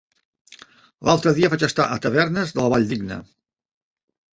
L'altre 1.11 1.35
dia 1.41 1.51
vaig 1.55 1.67
estar 1.69 1.87
a 1.87 2.01
Tavernes 2.09 2.59
de 2.59 2.63
la 2.67 2.77
Valldigna. 2.77 3.23